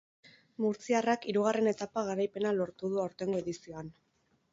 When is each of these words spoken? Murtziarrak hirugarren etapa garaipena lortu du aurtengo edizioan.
Murtziarrak 0.63 1.27
hirugarren 1.31 1.69
etapa 1.71 2.05
garaipena 2.07 2.53
lortu 2.61 2.91
du 2.95 3.03
aurtengo 3.05 3.39
edizioan. 3.45 3.93